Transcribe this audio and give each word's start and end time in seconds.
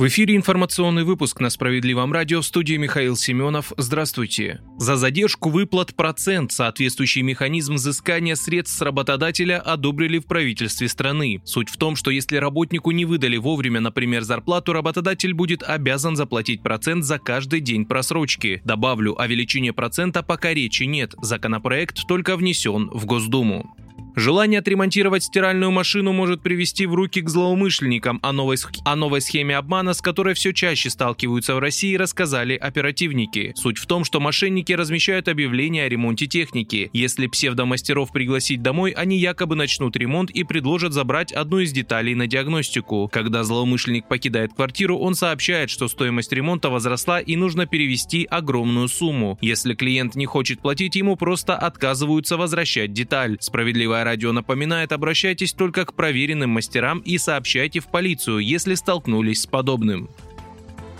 В 0.00 0.06
эфире 0.06 0.34
информационный 0.34 1.04
выпуск 1.04 1.40
на 1.40 1.50
Справедливом 1.50 2.10
радио 2.10 2.40
в 2.40 2.46
студии 2.46 2.76
Михаил 2.76 3.16
Семенов. 3.16 3.74
Здравствуйте. 3.76 4.62
За 4.78 4.96
задержку 4.96 5.50
выплат 5.50 5.94
процент 5.94 6.52
соответствующий 6.52 7.20
механизм 7.20 7.74
взыскания 7.74 8.34
средств 8.34 8.78
с 8.78 8.80
работодателя 8.80 9.60
одобрили 9.60 10.18
в 10.18 10.24
правительстве 10.24 10.88
страны. 10.88 11.42
Суть 11.44 11.68
в 11.68 11.76
том, 11.76 11.96
что 11.96 12.10
если 12.10 12.38
работнику 12.38 12.92
не 12.92 13.04
выдали 13.04 13.36
вовремя, 13.36 13.80
например, 13.80 14.22
зарплату, 14.22 14.72
работодатель 14.72 15.34
будет 15.34 15.62
обязан 15.62 16.16
заплатить 16.16 16.62
процент 16.62 17.04
за 17.04 17.18
каждый 17.18 17.60
день 17.60 17.84
просрочки. 17.84 18.62
Добавлю, 18.64 19.20
о 19.20 19.26
величине 19.26 19.74
процента 19.74 20.22
пока 20.22 20.54
речи 20.54 20.84
нет. 20.84 21.14
Законопроект 21.20 22.06
только 22.08 22.38
внесен 22.38 22.88
в 22.90 23.04
Госдуму. 23.04 23.76
Желание 24.16 24.60
отремонтировать 24.60 25.24
стиральную 25.24 25.70
машину 25.70 26.12
может 26.12 26.42
привести 26.42 26.86
в 26.86 26.94
руки 26.94 27.20
к 27.20 27.28
злоумышленникам. 27.28 28.18
О 28.22 28.32
новой, 28.32 28.56
о 28.84 28.96
новой 28.96 29.20
схеме 29.20 29.56
обмана, 29.56 29.94
с 29.94 30.00
которой 30.00 30.34
все 30.34 30.52
чаще 30.52 30.90
сталкиваются 30.90 31.54
в 31.54 31.58
России, 31.58 31.94
рассказали 31.94 32.54
оперативники. 32.54 33.52
Суть 33.56 33.78
в 33.78 33.86
том, 33.86 34.04
что 34.04 34.20
мошенники 34.20 34.72
размещают 34.72 35.28
объявления 35.28 35.84
о 35.84 35.88
ремонте 35.88 36.26
техники. 36.26 36.90
Если 36.92 37.26
псевдомастеров 37.26 38.12
пригласить 38.12 38.62
домой, 38.62 38.90
они 38.92 39.18
якобы 39.18 39.54
начнут 39.54 39.96
ремонт 39.96 40.30
и 40.30 40.44
предложат 40.44 40.92
забрать 40.92 41.32
одну 41.32 41.60
из 41.60 41.72
деталей 41.72 42.14
на 42.14 42.26
диагностику. 42.26 43.08
Когда 43.12 43.44
злоумышленник 43.44 44.08
покидает 44.08 44.54
квартиру, 44.54 44.98
он 44.98 45.14
сообщает, 45.14 45.70
что 45.70 45.88
стоимость 45.88 46.32
ремонта 46.32 46.70
возросла 46.70 47.20
и 47.20 47.36
нужно 47.36 47.66
перевести 47.66 48.24
огромную 48.24 48.88
сумму. 48.88 49.38
Если 49.40 49.74
клиент 49.74 50.14
не 50.16 50.26
хочет 50.26 50.60
платить, 50.60 50.96
ему 50.96 51.16
просто 51.16 51.56
отказываются 51.56 52.36
возвращать 52.36 52.92
деталь. 52.92 53.36
Справедливая 53.40 54.04
радио 54.10 54.32
напоминает, 54.32 54.90
обращайтесь 54.90 55.52
только 55.52 55.84
к 55.84 55.94
проверенным 55.94 56.50
мастерам 56.50 56.98
и 56.98 57.16
сообщайте 57.16 57.78
в 57.78 57.86
полицию, 57.86 58.38
если 58.38 58.74
столкнулись 58.74 59.42
с 59.42 59.46
подобным. 59.46 60.08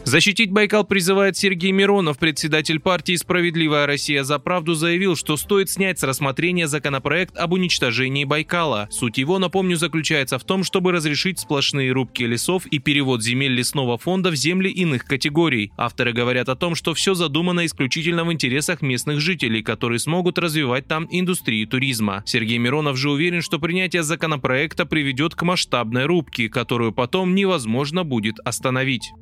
Защитить 0.05 0.51
Байкал 0.51 0.85
призывает 0.85 1.37
Сергей 1.37 1.73
Миронов. 1.73 2.19
Председатель 2.19 2.81
партии 2.81 3.15
«Справедливая 3.17 3.87
Россия 3.87 4.25
за 4.25 4.39
правду» 4.39 4.75
заявил, 4.75 5.15
что 5.15 5.37
стоит 5.37 5.71
снять 5.71 6.01
с 6.01 6.03
рассмотрения 6.03 6.67
законопроект 6.67 7.37
об 7.37 7.53
уничтожении 7.53 8.25
Байкала. 8.25 8.89
Суть 8.91 9.19
его, 9.19 9.39
напомню, 9.39 9.77
заключается 9.77 10.39
в 10.39 10.45
том, 10.45 10.65
чтобы 10.65 10.93
разрешить 10.93 11.39
сплошные 11.39 11.93
рубки 11.93 12.23
лесов 12.23 12.67
и 12.67 12.79
перевод 12.79 13.23
земель 13.23 13.53
лесного 13.53 13.99
фонда 13.99 14.31
в 14.31 14.37
земли 14.37 14.71
иных 14.71 15.05
категорий. 15.05 15.71
Авторы 15.77 16.13
говорят 16.13 16.49
о 16.49 16.57
том, 16.57 16.75
что 16.75 16.95
все 16.95 17.15
задумано 17.15 17.67
исключительно 17.67 18.25
в 18.25 18.33
интересах 18.33 18.81
местных 18.83 19.21
жителей, 19.21 19.63
которые 19.63 19.99
смогут 19.99 20.39
развивать 20.39 20.89
там 20.89 21.07
индустрию 21.11 21.69
туризма. 21.69 22.23
Сергей 22.27 22.59
Миронов 22.59 22.97
же 22.97 23.11
уверен, 23.11 23.43
что 23.43 23.59
принятие 23.59 24.03
законопроекта 24.03 24.87
приведет 24.87 25.35
к 25.35 25.43
масштабной 25.43 26.07
рубке, 26.07 26.49
которую 26.49 26.93
потом 26.93 27.35
невозможно 27.35 28.03
будет 28.03 28.41
остановить. 28.45 29.13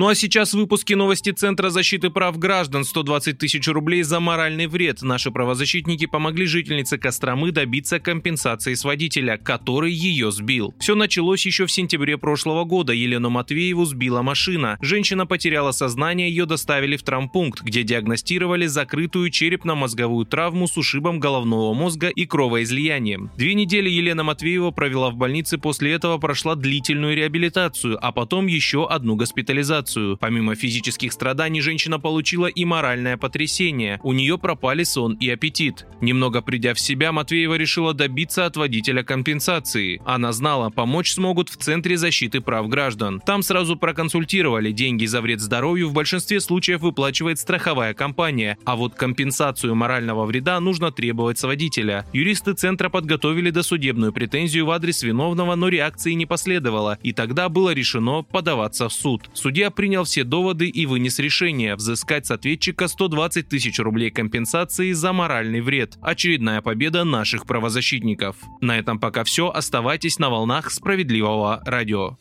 Ну 0.00 0.08
а 0.08 0.14
сейчас 0.14 0.54
в 0.54 0.56
выпуске 0.56 0.96
новости 0.96 1.30
Центра 1.30 1.68
защиты 1.68 2.08
прав 2.08 2.38
граждан 2.38 2.84
120 2.84 3.36
тысяч 3.36 3.68
рублей 3.68 4.02
за 4.02 4.18
моральный 4.18 4.66
вред. 4.66 5.02
Наши 5.02 5.30
правозащитники 5.30 6.06
помогли 6.06 6.46
жительнице 6.46 6.96
Костромы 6.96 7.52
добиться 7.52 8.00
компенсации 8.00 8.72
с 8.72 8.82
водителя, 8.84 9.36
который 9.36 9.92
ее 9.92 10.32
сбил. 10.32 10.74
Все 10.80 10.94
началось 10.94 11.44
еще 11.44 11.66
в 11.66 11.70
сентябре 11.70 12.16
прошлого 12.16 12.64
года. 12.64 12.94
Елену 12.94 13.28
Матвееву 13.28 13.84
сбила 13.84 14.22
машина. 14.22 14.78
Женщина 14.80 15.26
потеряла 15.26 15.70
сознание, 15.70 16.30
ее 16.30 16.46
доставили 16.46 16.96
в 16.96 17.02
травмпункт, 17.02 17.60
где 17.60 17.82
диагностировали 17.82 18.64
закрытую 18.64 19.28
черепно-мозговую 19.28 20.24
травму 20.24 20.66
с 20.66 20.78
ушибом 20.78 21.20
головного 21.20 21.74
мозга 21.74 22.08
и 22.08 22.24
кровоизлиянием. 22.24 23.30
Две 23.36 23.52
недели 23.52 23.90
Елена 23.90 24.24
Матвеева 24.24 24.70
провела 24.70 25.10
в 25.10 25.16
больнице, 25.16 25.58
после 25.58 25.92
этого 25.92 26.16
прошла 26.16 26.54
длительную 26.54 27.14
реабилитацию, 27.14 27.98
а 28.00 28.12
потом 28.12 28.46
еще 28.46 28.88
одну 28.88 29.14
госпитализацию 29.14 29.89
операцию. 29.90 30.16
Помимо 30.18 30.54
физических 30.54 31.12
страданий, 31.12 31.60
женщина 31.60 31.98
получила 31.98 32.46
и 32.46 32.64
моральное 32.64 33.16
потрясение. 33.16 34.00
У 34.02 34.12
нее 34.12 34.38
пропали 34.38 34.84
сон 34.84 35.14
и 35.14 35.28
аппетит. 35.30 35.86
Немного 36.00 36.42
придя 36.42 36.74
в 36.74 36.80
себя, 36.80 37.12
Матвеева 37.12 37.54
решила 37.54 37.94
добиться 37.94 38.46
от 38.46 38.56
водителя 38.56 39.02
компенсации. 39.02 40.00
Она 40.04 40.32
знала, 40.32 40.70
помочь 40.70 41.12
смогут 41.12 41.48
в 41.48 41.56
Центре 41.56 41.96
защиты 41.96 42.40
прав 42.40 42.68
граждан. 42.68 43.20
Там 43.24 43.42
сразу 43.42 43.76
проконсультировали, 43.76 44.72
деньги 44.72 45.06
за 45.06 45.20
вред 45.20 45.40
здоровью 45.40 45.88
в 45.88 45.92
большинстве 45.92 46.40
случаев 46.40 46.80
выплачивает 46.80 47.38
страховая 47.38 47.94
компания, 47.94 48.56
а 48.64 48.76
вот 48.76 48.94
компенсацию 48.94 49.74
морального 49.74 50.24
вреда 50.24 50.60
нужно 50.60 50.92
требовать 50.92 51.38
с 51.38 51.44
водителя. 51.44 52.04
Юристы 52.12 52.52
Центра 52.52 52.88
подготовили 52.88 53.50
досудебную 53.50 54.12
претензию 54.12 54.66
в 54.66 54.70
адрес 54.70 55.02
виновного, 55.02 55.54
но 55.54 55.68
реакции 55.68 56.12
не 56.12 56.26
последовало, 56.26 56.98
и 57.02 57.12
тогда 57.12 57.48
было 57.48 57.70
решено 57.70 58.22
подаваться 58.22 58.88
в 58.88 58.92
суд. 58.92 59.28
Судья 59.34 59.69
принял 59.70 60.04
все 60.04 60.24
доводы 60.24 60.68
и 60.68 60.86
вынес 60.86 61.18
решение 61.18 61.76
взыскать 61.76 62.26
с 62.26 62.30
ответчика 62.30 62.88
120 62.88 63.48
тысяч 63.48 63.78
рублей 63.78 64.10
компенсации 64.10 64.92
за 64.92 65.12
моральный 65.12 65.60
вред. 65.60 65.98
Очередная 66.00 66.60
победа 66.60 67.04
наших 67.04 67.46
правозащитников. 67.46 68.36
На 68.60 68.78
этом 68.78 68.98
пока 68.98 69.24
все. 69.24 69.50
Оставайтесь 69.50 70.18
на 70.18 70.30
волнах 70.30 70.70
справедливого 70.70 71.62
радио. 71.64 72.16